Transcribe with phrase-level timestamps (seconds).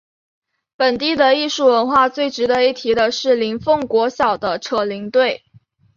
[0.75, 5.43] 本地的艺术文化最值得一提的是林凤国小的扯铃队。